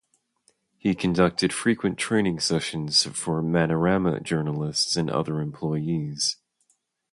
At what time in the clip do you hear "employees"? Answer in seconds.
5.41-6.37